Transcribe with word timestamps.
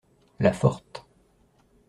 La 0.39 0.51
forte. 0.51 1.05